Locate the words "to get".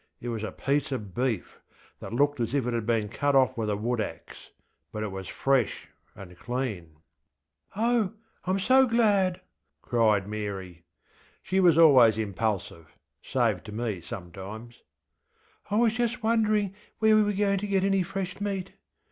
17.59-17.83